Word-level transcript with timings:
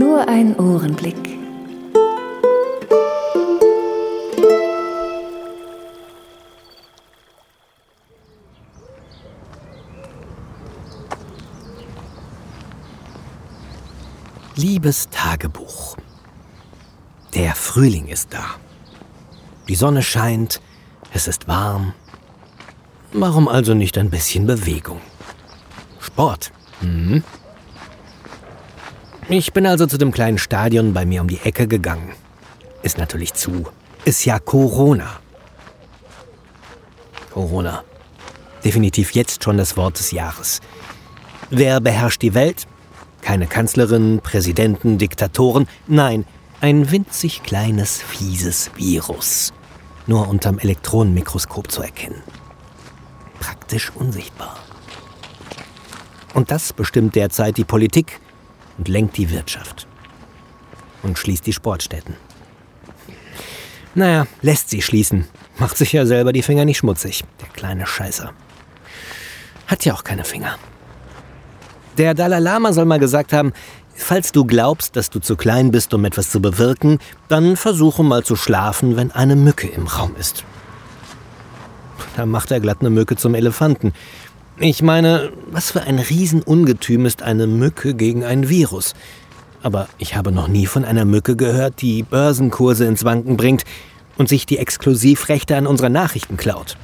Nur 0.00 0.26
ein 0.26 0.58
Ohrenblick. 0.58 1.38
Liebes 14.56 15.10
Tagebuch. 15.10 15.98
Der 17.34 17.54
Frühling 17.54 18.08
ist 18.08 18.32
da. 18.32 18.46
Die 19.68 19.74
Sonne 19.74 20.02
scheint, 20.02 20.62
es 21.12 21.28
ist 21.28 21.46
warm. 21.46 21.92
Warum 23.12 23.48
also 23.48 23.74
nicht 23.74 23.98
ein 23.98 24.08
bisschen 24.08 24.46
Bewegung? 24.46 25.02
Sport. 25.98 26.52
Mhm. 26.80 27.22
Ich 29.32 29.52
bin 29.52 29.64
also 29.64 29.86
zu 29.86 29.96
dem 29.96 30.10
kleinen 30.10 30.38
Stadion 30.38 30.92
bei 30.92 31.06
mir 31.06 31.20
um 31.20 31.28
die 31.28 31.38
Ecke 31.44 31.68
gegangen. 31.68 32.14
Ist 32.82 32.98
natürlich 32.98 33.32
zu. 33.32 33.68
Ist 34.04 34.24
ja 34.24 34.40
Corona. 34.40 35.20
Corona. 37.30 37.84
Definitiv 38.64 39.12
jetzt 39.12 39.44
schon 39.44 39.56
das 39.56 39.76
Wort 39.76 40.00
des 40.00 40.10
Jahres. 40.10 40.58
Wer 41.48 41.80
beherrscht 41.80 42.22
die 42.22 42.34
Welt? 42.34 42.66
Keine 43.22 43.46
Kanzlerin, 43.46 44.18
Präsidenten, 44.20 44.98
Diktatoren. 44.98 45.68
Nein, 45.86 46.24
ein 46.60 46.90
winzig 46.90 47.44
kleines, 47.44 48.02
fieses 48.02 48.72
Virus. 48.74 49.52
Nur 50.08 50.26
unterm 50.26 50.58
Elektronenmikroskop 50.58 51.70
zu 51.70 51.82
erkennen. 51.82 52.24
Praktisch 53.38 53.92
unsichtbar. 53.94 54.56
Und 56.34 56.50
das 56.50 56.72
bestimmt 56.72 57.14
derzeit 57.14 57.56
die 57.58 57.64
Politik 57.64 58.18
und 58.80 58.88
lenkt 58.88 59.18
die 59.18 59.30
Wirtschaft. 59.30 59.86
Und 61.02 61.18
schließt 61.18 61.46
die 61.46 61.52
Sportstätten. 61.52 62.16
Naja, 63.94 64.26
lässt 64.40 64.70
sie 64.70 64.80
schließen. 64.80 65.26
Macht 65.58 65.76
sich 65.76 65.92
ja 65.92 66.06
selber 66.06 66.32
die 66.32 66.42
Finger 66.42 66.64
nicht 66.64 66.78
schmutzig, 66.78 67.22
der 67.42 67.48
kleine 67.48 67.86
Scheißer. 67.86 68.32
Hat 69.66 69.84
ja 69.84 69.92
auch 69.92 70.02
keine 70.02 70.24
Finger. 70.24 70.56
Der 71.98 72.14
Dalai 72.14 72.38
Lama 72.38 72.72
soll 72.72 72.86
mal 72.86 72.98
gesagt 72.98 73.34
haben, 73.34 73.52
falls 73.94 74.32
du 74.32 74.46
glaubst, 74.46 74.96
dass 74.96 75.10
du 75.10 75.20
zu 75.20 75.36
klein 75.36 75.70
bist, 75.70 75.92
um 75.92 76.06
etwas 76.06 76.30
zu 76.30 76.40
bewirken, 76.40 77.00
dann 77.28 77.58
versuche 77.58 78.02
mal 78.02 78.24
zu 78.24 78.34
schlafen, 78.34 78.96
wenn 78.96 79.10
eine 79.10 79.36
Mücke 79.36 79.68
im 79.68 79.88
Raum 79.88 80.16
ist. 80.18 80.44
Da 82.16 82.24
macht 82.24 82.50
er 82.50 82.60
glatt 82.60 82.78
eine 82.80 82.88
Mücke 82.88 83.16
zum 83.16 83.34
Elefanten. 83.34 83.92
Ich 84.62 84.82
meine, 84.82 85.32
was 85.50 85.70
für 85.70 85.84
ein 85.84 85.98
Riesenungetüm 85.98 87.06
ist 87.06 87.22
eine 87.22 87.46
Mücke 87.46 87.94
gegen 87.94 88.24
ein 88.24 88.50
Virus? 88.50 88.92
Aber 89.62 89.88
ich 89.96 90.16
habe 90.16 90.32
noch 90.32 90.48
nie 90.48 90.66
von 90.66 90.84
einer 90.84 91.06
Mücke 91.06 91.34
gehört, 91.34 91.80
die 91.80 92.02
Börsenkurse 92.02 92.84
ins 92.84 93.02
Wanken 93.02 93.38
bringt 93.38 93.64
und 94.18 94.28
sich 94.28 94.44
die 94.44 94.58
Exklusivrechte 94.58 95.56
an 95.56 95.66
unsere 95.66 95.88
Nachrichten 95.88 96.36
klaut. 96.36 96.76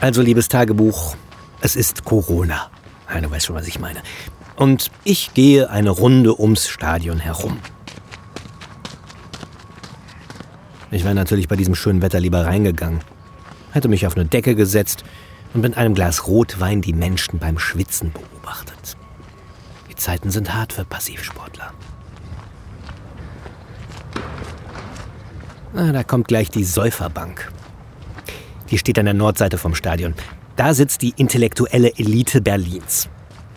Also, 0.00 0.20
liebes 0.20 0.48
Tagebuch, 0.48 1.16
es 1.62 1.76
ist 1.76 2.04
Corona. 2.04 2.70
Ja, 3.10 3.18
du 3.18 3.30
weißt 3.30 3.46
schon, 3.46 3.56
was 3.56 3.66
ich 3.66 3.80
meine. 3.80 4.02
Und 4.54 4.90
ich 5.02 5.32
gehe 5.32 5.70
eine 5.70 5.88
Runde 5.88 6.38
ums 6.38 6.68
Stadion 6.68 7.20
herum. 7.20 7.56
Ich 10.90 11.04
wäre 11.04 11.14
natürlich 11.14 11.48
bei 11.48 11.56
diesem 11.56 11.74
schönen 11.74 12.02
Wetter 12.02 12.20
lieber 12.20 12.44
reingegangen, 12.44 13.00
hätte 13.72 13.88
mich 13.88 14.06
auf 14.06 14.14
eine 14.14 14.26
Decke 14.26 14.54
gesetzt 14.54 15.04
und 15.54 15.62
mit 15.62 15.76
einem 15.76 15.94
Glas 15.94 16.26
Rotwein 16.26 16.80
die 16.80 16.92
Menschen 16.92 17.38
beim 17.38 17.58
Schwitzen 17.58 18.12
beobachtet. 18.12 18.96
Die 19.90 19.94
Zeiten 19.94 20.30
sind 20.30 20.54
hart 20.54 20.72
für 20.72 20.84
Passivsportler. 20.84 21.72
Ah, 25.74 25.92
da 25.92 26.02
kommt 26.02 26.28
gleich 26.28 26.50
die 26.50 26.64
Säuferbank. 26.64 27.52
Die 28.70 28.78
steht 28.78 28.98
an 28.98 29.04
der 29.04 29.14
Nordseite 29.14 29.58
vom 29.58 29.74
Stadion. 29.74 30.14
Da 30.56 30.74
sitzt 30.74 31.02
die 31.02 31.14
intellektuelle 31.16 31.96
Elite 31.98 32.40
Berlins. 32.40 33.08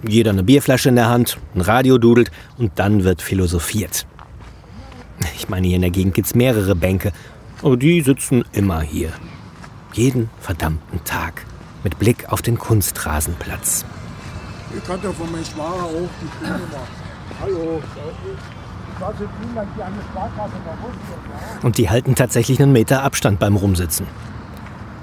Jeder 0.08 0.32
eine 0.32 0.44
Bierflasche 0.44 0.90
in 0.90 0.96
der 0.96 1.10
Hand, 1.10 1.38
ein 1.56 1.62
Radio 1.62 1.98
dudelt 1.98 2.32
und 2.58 2.74
dann 2.76 3.04
wird 3.04 3.22
philosophiert. 3.22 4.06
Ich 5.36 5.50
meine, 5.50 5.68
hier 5.68 5.76
in 5.76 5.82
der 5.82 5.92
Gegend 5.92 6.16
gibt 6.16 6.28
es 6.28 6.36
mehrere 6.36 6.76
Bänke, 6.76 7.12
aber 7.62 7.78
die 7.78 8.02
sitzen 8.02 8.44
immer 8.52 8.82
hier. 8.82 9.12
Jeden 9.94 10.30
verdammten 10.40 11.04
Tag. 11.04 11.46
Mit 11.84 11.98
Blick 11.98 12.32
auf 12.32 12.42
den 12.42 12.58
Kunstrasenplatz. 12.60 13.86
Ich 14.76 14.84
kann 14.86 15.00
ja 15.04 15.12
von 15.12 15.32
meinem 15.32 15.46
Schwager 15.46 15.84
auch 15.84 16.10
die 16.22 16.28
Stimme 16.38 16.60
machen. 16.60 17.02
Hallo. 17.42 17.82
Und 21.64 21.78
die 21.78 21.90
halten 21.90 22.16
tatsächlich 22.16 22.62
einen 22.62 22.72
Meter 22.72 23.04
Abstand 23.04 23.40
beim 23.40 23.56
Rumsitzen. 23.56 24.06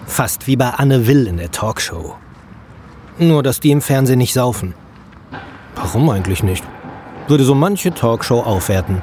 Fast 0.06 0.47
wie 0.47 0.56
bei 0.56 0.71
Anne 0.71 1.06
Will 1.06 1.27
in 1.27 1.37
der 1.37 1.50
Talkshow. 1.50 2.17
Nur, 3.19 3.43
dass 3.43 3.61
die 3.61 3.72
im 3.72 3.83
Fernsehen 3.83 4.19
nicht 4.19 4.33
saufen. 4.33 4.75
Warum 5.75 6.09
eigentlich 6.11 6.43
nicht? 6.43 6.65
Würde 7.27 7.44
so 7.44 7.55
manche 7.55 7.93
Talkshow 7.93 8.41
aufwerten. 8.41 9.03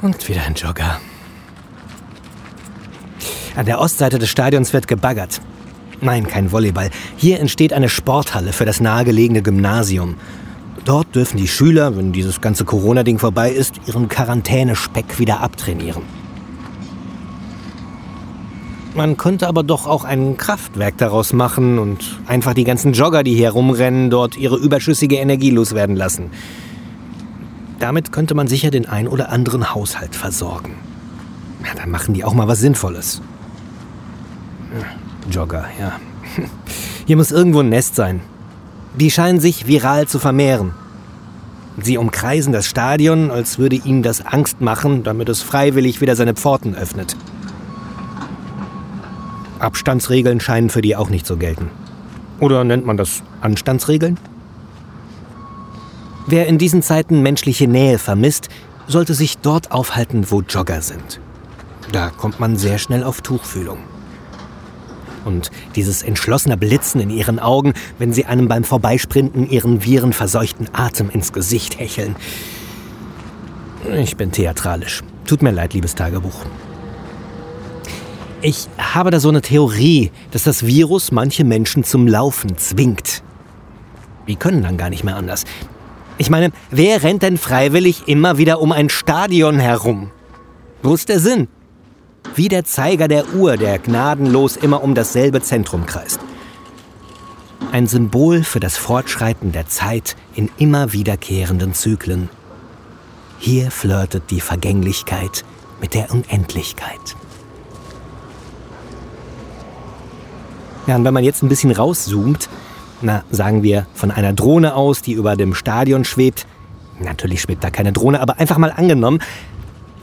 Und 0.00 0.28
wieder 0.28 0.42
ein 0.42 0.54
Jogger. 0.54 0.98
An 3.54 3.66
der 3.66 3.80
Ostseite 3.80 4.18
des 4.18 4.30
Stadions 4.30 4.72
wird 4.72 4.88
gebaggert. 4.88 5.40
Nein, 6.00 6.26
kein 6.26 6.50
Volleyball. 6.50 6.90
Hier 7.16 7.38
entsteht 7.38 7.72
eine 7.72 7.88
Sporthalle 7.88 8.52
für 8.52 8.64
das 8.64 8.80
nahegelegene 8.80 9.42
Gymnasium. 9.42 10.16
Dort 10.84 11.14
dürfen 11.14 11.36
die 11.36 11.46
Schüler, 11.46 11.96
wenn 11.96 12.12
dieses 12.12 12.40
ganze 12.40 12.64
Corona-Ding 12.64 13.18
vorbei 13.18 13.50
ist, 13.50 13.74
ihren 13.86 14.08
Quarantänespeck 14.08 15.18
wieder 15.18 15.40
abtrainieren. 15.40 16.02
Man 18.94 19.16
könnte 19.16 19.48
aber 19.48 19.62
doch 19.62 19.86
auch 19.86 20.04
ein 20.04 20.36
Kraftwerk 20.36 20.98
daraus 20.98 21.32
machen 21.32 21.78
und 21.78 22.20
einfach 22.26 22.52
die 22.52 22.64
ganzen 22.64 22.92
Jogger, 22.92 23.22
die 23.22 23.34
hier 23.34 23.50
rumrennen, 23.50 24.10
dort 24.10 24.36
ihre 24.36 24.56
überschüssige 24.56 25.16
Energie 25.16 25.50
loswerden 25.50 25.96
lassen. 25.96 26.30
Damit 27.78 28.12
könnte 28.12 28.34
man 28.34 28.48
sicher 28.48 28.70
den 28.70 28.86
ein 28.86 29.08
oder 29.08 29.30
anderen 29.30 29.74
Haushalt 29.74 30.14
versorgen. 30.14 30.74
Ja, 31.64 31.74
dann 31.80 31.90
machen 31.90 32.12
die 32.12 32.24
auch 32.24 32.34
mal 32.34 32.48
was 32.48 32.60
Sinnvolles. 32.60 33.22
Jogger, 35.30 35.66
ja. 35.78 36.00
Hier 37.06 37.16
muss 37.16 37.30
irgendwo 37.30 37.60
ein 37.60 37.68
Nest 37.68 37.94
sein. 37.94 38.20
Die 38.98 39.10
scheinen 39.10 39.40
sich 39.40 39.66
viral 39.66 40.06
zu 40.06 40.18
vermehren. 40.18 40.72
Sie 41.80 41.96
umkreisen 41.96 42.52
das 42.52 42.66
Stadion, 42.66 43.30
als 43.30 43.58
würde 43.58 43.76
ihnen 43.76 44.02
das 44.02 44.24
Angst 44.24 44.60
machen, 44.60 45.02
damit 45.04 45.28
es 45.28 45.40
freiwillig 45.40 46.00
wieder 46.00 46.16
seine 46.16 46.34
Pforten 46.34 46.74
öffnet. 46.74 47.16
Abstandsregeln 49.58 50.40
scheinen 50.40 50.70
für 50.70 50.82
die 50.82 50.96
auch 50.96 51.08
nicht 51.08 51.26
zu 51.26 51.36
gelten. 51.36 51.70
Oder 52.40 52.64
nennt 52.64 52.84
man 52.84 52.96
das 52.96 53.22
Anstandsregeln? 53.40 54.18
Wer 56.26 56.46
in 56.46 56.58
diesen 56.58 56.82
Zeiten 56.82 57.22
menschliche 57.22 57.68
Nähe 57.68 57.98
vermisst, 57.98 58.48
sollte 58.86 59.14
sich 59.14 59.38
dort 59.38 59.72
aufhalten, 59.72 60.26
wo 60.30 60.42
Jogger 60.42 60.82
sind. 60.82 61.20
Da 61.92 62.10
kommt 62.10 62.40
man 62.40 62.56
sehr 62.56 62.78
schnell 62.78 63.04
auf 63.04 63.22
Tuchfühlung. 63.22 63.78
Und 65.24 65.50
dieses 65.76 66.02
entschlossene 66.02 66.56
Blitzen 66.56 67.00
in 67.00 67.10
ihren 67.10 67.38
Augen, 67.38 67.74
wenn 67.98 68.12
sie 68.12 68.24
einem 68.24 68.48
beim 68.48 68.64
Vorbeisprinten 68.64 69.48
ihren 69.48 69.84
virenverseuchten 69.84 70.68
Atem 70.72 71.10
ins 71.10 71.32
Gesicht 71.32 71.78
hecheln. 71.78 72.16
Ich 73.96 74.16
bin 74.16 74.32
theatralisch. 74.32 75.02
Tut 75.26 75.42
mir 75.42 75.50
leid, 75.50 75.74
liebes 75.74 75.94
Tagebuch. 75.94 76.46
Ich 78.40 78.66
habe 78.76 79.10
da 79.10 79.20
so 79.20 79.28
eine 79.28 79.40
Theorie, 79.40 80.10
dass 80.32 80.42
das 80.42 80.66
Virus 80.66 81.12
manche 81.12 81.44
Menschen 81.44 81.84
zum 81.84 82.08
Laufen 82.08 82.58
zwingt. 82.58 83.22
Die 84.26 84.36
können 84.36 84.62
dann 84.62 84.76
gar 84.76 84.90
nicht 84.90 85.04
mehr 85.04 85.16
anders. 85.16 85.44
Ich 86.18 86.30
meine, 86.30 86.50
wer 86.70 87.02
rennt 87.02 87.22
denn 87.22 87.38
freiwillig 87.38 88.08
immer 88.08 88.38
wieder 88.38 88.60
um 88.60 88.72
ein 88.72 88.88
Stadion 88.88 89.58
herum? 89.58 90.10
Wo 90.82 90.94
ist 90.94 91.08
der 91.08 91.20
Sinn? 91.20 91.48
Wie 92.34 92.48
der 92.48 92.64
Zeiger 92.64 93.08
der 93.08 93.34
Uhr, 93.34 93.56
der 93.56 93.78
gnadenlos 93.78 94.56
immer 94.56 94.82
um 94.82 94.94
dasselbe 94.94 95.42
Zentrum 95.42 95.86
kreist. 95.86 96.20
Ein 97.72 97.86
Symbol 97.86 98.42
für 98.42 98.60
das 98.60 98.76
Fortschreiten 98.76 99.52
der 99.52 99.66
Zeit 99.66 100.16
in 100.34 100.50
immer 100.58 100.92
wiederkehrenden 100.92 101.74
Zyklen. 101.74 102.28
Hier 103.38 103.70
flirtet 103.70 104.30
die 104.30 104.40
Vergänglichkeit 104.40 105.44
mit 105.80 105.94
der 105.94 106.10
Unendlichkeit. 106.10 107.16
Ja, 110.86 110.96
und 110.96 111.04
wenn 111.04 111.14
man 111.14 111.24
jetzt 111.24 111.42
ein 111.42 111.48
bisschen 111.48 111.70
rauszoomt, 111.70 112.48
na, 113.02 113.24
sagen 113.30 113.62
wir 113.62 113.86
von 113.94 114.10
einer 114.10 114.32
Drohne 114.32 114.74
aus, 114.74 115.02
die 115.02 115.12
über 115.12 115.36
dem 115.36 115.54
Stadion 115.54 116.04
schwebt, 116.04 116.46
natürlich 117.00 117.42
schwebt 117.42 117.62
da 117.62 117.70
keine 117.70 117.92
Drohne, 117.92 118.20
aber 118.20 118.38
einfach 118.38 118.58
mal 118.58 118.72
angenommen, 118.72 119.20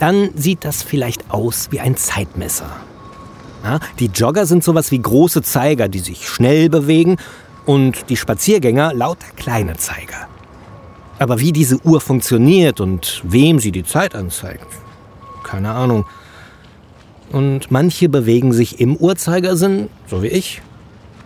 dann 0.00 0.30
sieht 0.34 0.64
das 0.64 0.82
vielleicht 0.82 1.30
aus 1.30 1.68
wie 1.70 1.78
ein 1.78 1.96
Zeitmesser. 1.96 2.70
Ja, 3.62 3.78
die 3.98 4.06
Jogger 4.06 4.46
sind 4.46 4.64
sowas 4.64 4.90
wie 4.90 4.98
große 4.98 5.42
Zeiger, 5.42 5.88
die 5.88 5.98
sich 5.98 6.26
schnell 6.26 6.68
bewegen 6.68 7.18
Und 7.66 8.08
die 8.08 8.16
Spaziergänger 8.16 8.94
lauter 8.94 9.28
kleine 9.36 9.76
Zeiger. 9.76 10.26
Aber 11.18 11.38
wie 11.38 11.52
diese 11.52 11.78
Uhr 11.84 12.00
funktioniert 12.00 12.80
und 12.80 13.20
wem 13.22 13.58
sie 13.58 13.70
die 13.70 13.84
Zeit 13.84 14.14
anzeigt, 14.14 14.66
keine 15.44 15.72
Ahnung. 15.72 16.06
Und 17.30 17.70
manche 17.70 18.08
bewegen 18.08 18.52
sich 18.52 18.80
im 18.80 18.96
Uhrzeigersinn, 18.96 19.90
so 20.06 20.22
wie 20.22 20.28
ich, 20.28 20.62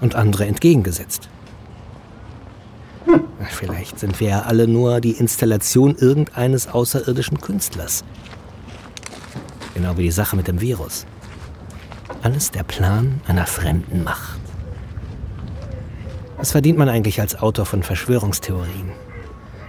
und 0.01 0.17
andere 0.17 0.47
entgegengesetzt. 0.47 1.29
Vielleicht 3.51 4.01
sind 4.01 4.19
wir 4.21 4.29
ja 4.29 4.43
alle 4.43 4.67
nur 4.67 5.01
die 5.01 5.13
Installation 5.13 5.95
irgendeines 5.97 6.69
außerirdischen 6.69 7.41
Künstlers. 7.41 8.05
Genau 9.75 9.97
wie 9.97 10.05
die 10.05 10.11
Sache 10.11 10.37
mit 10.37 10.49
dem 10.49 10.61
Virus. 10.61 11.05
Alles 12.23 12.51
der 12.51 12.63
Plan 12.63 13.21
einer 13.27 13.47
fremden 13.47 14.05
Macht. 14.05 14.39
Was 16.37 16.53
verdient 16.53 16.79
man 16.79 16.89
eigentlich 16.89 17.21
als 17.21 17.41
Autor 17.41 17.67
von 17.67 17.83
Verschwörungstheorien? 17.83 18.93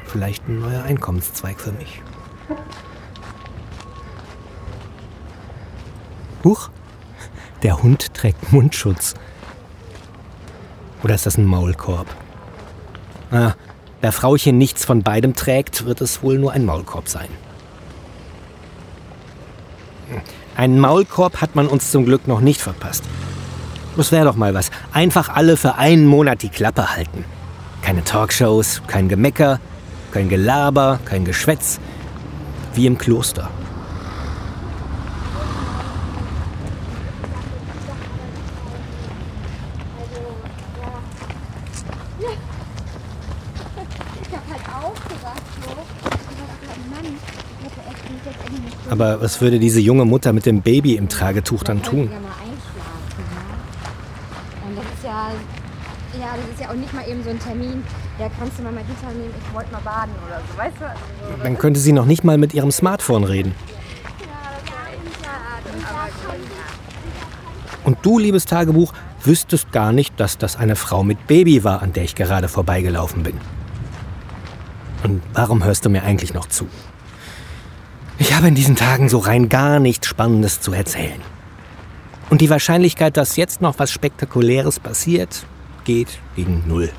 Vielleicht 0.06 0.48
ein 0.48 0.60
neuer 0.60 0.84
Einkommenszweig 0.84 1.60
für 1.60 1.72
mich. 1.72 2.02
Huch, 6.44 6.70
der 7.64 7.82
Hund 7.82 8.14
trägt 8.14 8.52
Mundschutz. 8.52 9.16
Oder 11.04 11.16
ist 11.16 11.26
das 11.26 11.38
ein 11.38 11.46
Maulkorb? 11.46 12.08
Ah, 13.32 13.54
da 14.02 14.12
Frauchen 14.12 14.58
nichts 14.58 14.86
von 14.86 15.02
beidem 15.02 15.34
trägt, 15.34 15.86
wird 15.86 16.02
es 16.02 16.22
wohl 16.22 16.38
nur 16.38 16.52
ein 16.52 16.66
Maulkorb 16.66 17.10
sein. 17.10 17.30
Einen 20.56 20.80
Maulkorb 20.80 21.42
hat 21.42 21.56
man 21.56 21.68
uns 21.68 21.92
zum 21.92 22.06
Glück 22.06 22.28
noch 22.28 22.40
nicht 22.40 22.62
verpasst. 22.62 23.04
Das 23.98 24.12
wäre 24.12 24.26
doch 24.26 24.36
mal 24.36 24.54
was. 24.54 24.72
Einfach 24.94 25.30
alle 25.30 25.58
für 25.58 25.76
einen 25.76 26.06
Monat 26.06 26.42
die 26.42 26.50
Klappe 26.50 26.96
halten. 26.96 27.26
Keine 27.82 28.04
Talkshows, 28.04 28.82
kein 28.88 29.10
Gemecker, 29.10 29.60
kein 30.12 30.30
Gelaber, 30.30 31.00
kein 31.06 31.26
Geschwätz. 31.26 31.80
Wie 32.74 32.88
im 32.88 32.98
Kloster. 32.98 33.50
Aber 48.90 49.22
was 49.22 49.42
würde 49.42 49.60
diese 49.60 49.80
junge 49.80 50.06
Mutter 50.06 50.34
mit 50.34 50.46
dem 50.46 50.62
Baby 50.62 50.96
im 50.96 51.10
Tragetuch 51.10 51.64
dann 51.64 51.82
tun? 51.82 52.10
Ja, 56.20 56.34
das 56.38 56.50
ist 56.50 56.62
ja 56.62 56.70
auch 56.70 56.76
nicht 56.76 56.94
mal 56.94 57.08
eben 57.10 57.24
so 57.24 57.30
ein 57.30 57.40
Termin, 57.40 57.84
ja, 58.20 58.30
kannst 58.40 58.58
du 58.58 58.64
mal 58.64 58.72
mit 58.72 58.86
nehmen, 58.88 59.34
ich 59.38 59.54
wollte 59.54 59.72
mal 59.72 59.82
baden 59.82 60.14
oder 60.26 60.42
so, 60.50 60.58
weißt 60.58 60.76
du? 60.80 60.86
Also 60.86 61.00
so, 61.38 61.44
Dann 61.44 61.58
könnte 61.58 61.80
sie 61.80 61.92
noch 61.92 62.06
nicht 62.06 62.24
mal 62.24 62.38
mit 62.38 62.54
ihrem 62.54 62.72
Smartphone 62.72 63.26
reden. 63.26 63.54
Und 67.84 67.98
du, 68.02 68.18
liebes 68.18 68.46
Tagebuch, 68.46 68.94
wüsstest 69.24 69.72
gar 69.72 69.92
nicht, 69.92 70.20
dass 70.20 70.38
das 70.38 70.56
eine 70.56 70.76
Frau 70.76 71.04
mit 71.04 71.28
Baby 71.28 71.64
war, 71.64 71.82
an 71.82 71.94
der 71.94 72.04
ich 72.04 72.16
gerade 72.16 72.48
vorbeigelaufen 72.48 73.24
bin. 73.24 73.38
Und 75.04 75.22
warum 75.34 75.64
hörst 75.64 75.86
du 75.86 75.90
mir 75.90 76.04
eigentlich 76.04 76.34
noch 76.34 76.48
zu? 76.48 76.68
Ich 78.28 78.34
habe 78.34 78.48
in 78.48 78.56
diesen 78.56 78.76
Tagen 78.76 79.08
so 79.08 79.20
rein 79.20 79.50
gar 79.50 79.80
nichts 79.80 80.08
Spannendes 80.08 80.60
zu 80.60 80.74
erzählen. 80.74 81.22
Und 82.32 82.42
die 82.42 82.50
Wahrscheinlichkeit, 82.50 83.18
dass 83.18 83.36
jetzt 83.36 83.62
noch 83.62 83.78
was 83.78 83.92
Spektakuläres 83.92 84.80
passiert, 84.80 85.46
geht 85.84 86.08
gegen 86.36 86.64
Null. 86.68 86.90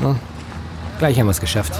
Na, 0.00 0.16
gleich 0.98 1.18
haben 1.18 1.28
wir 1.28 1.30
es 1.30 1.40
geschafft. 1.40 1.72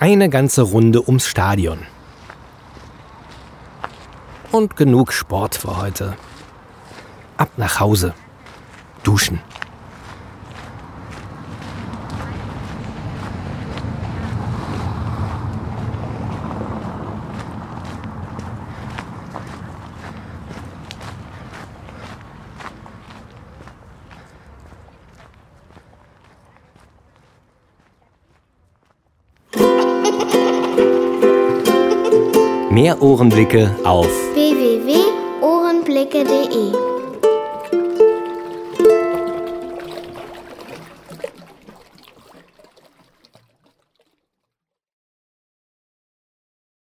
Eine 0.00 0.28
ganze 0.28 0.62
Runde 0.62 1.06
ums 1.06 1.28
Stadion. 1.28 1.86
Und 4.54 4.76
genug 4.76 5.12
Sport 5.12 5.56
für 5.56 5.78
heute. 5.78 6.14
Ab 7.36 7.48
nach 7.56 7.80
Hause. 7.80 8.14
Duschen. 9.02 9.40
Mehr 32.70 33.02
Ohrenblicke 33.02 33.74
auf 33.82 34.23
KKDI. 36.04 36.83